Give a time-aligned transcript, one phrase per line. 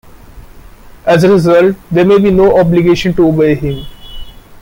[1.05, 3.85] As a result, there may be no obligation to obey them.